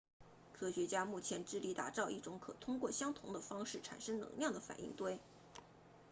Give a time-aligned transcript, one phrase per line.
[0.53, 5.19] 科学家目前致力打造一种可通过相同的方式产生能量的反应堆